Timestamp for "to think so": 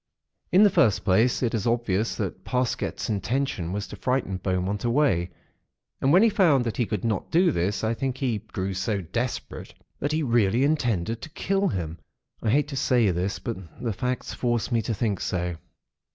14.81-15.57